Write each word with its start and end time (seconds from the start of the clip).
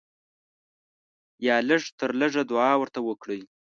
یا 1.47 1.55
لږ 1.69 1.83
تر 1.99 2.11
لږه 2.21 2.43
دعا 2.51 2.71
ورته 2.77 2.99
وکړئ. 3.07 3.39